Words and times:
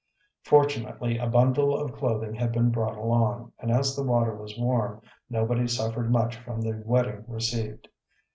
Fortunately 0.41 1.19
a 1.19 1.27
bundle 1.27 1.77
of 1.79 1.93
clothing 1.93 2.33
had 2.33 2.51
been 2.51 2.71
brought 2.71 2.97
along, 2.97 3.51
and 3.59 3.69
as 3.71 3.95
the 3.95 4.01
water 4.01 4.33
was 4.35 4.57
warm, 4.57 4.99
nobody 5.29 5.67
suffered 5.67 6.11
much 6.11 6.35
from 6.37 6.59
the 6.59 6.81
wetting 6.87 7.23
received. 7.27 7.87